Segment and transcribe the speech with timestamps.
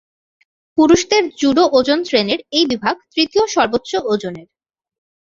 [0.77, 4.47] পুরুষদের জুডো ওজন শ্রেণীর এই বিভাগ তৃতীয় সর্বোচ্চ ওজনের।